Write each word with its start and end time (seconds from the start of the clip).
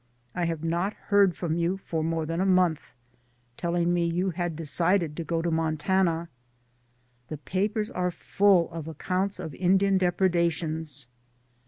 I 0.33 0.45
have 0.45 0.63
not 0.63 0.93
heard 0.95 1.35
from 1.35 1.53
you 1.53 1.77
for 1.77 2.03
more 2.03 2.25
than 2.25 2.41
a 2.41 2.43
month, 2.47 2.81
telling 3.55 3.93
me 3.93 4.03
you 4.03 4.31
had 4.31 4.55
de 4.55 4.65
cided 4.65 5.15
to 5.15 5.23
go 5.23 5.43
to 5.43 5.51
Montana. 5.51 6.27
The 7.27 7.37
papers 7.37 7.91
are 7.91 8.09
full 8.09 8.71
of 8.71 8.87
accounts 8.87 9.37
of 9.39 9.53
Indian 9.53 9.99
depredations. 9.99 11.05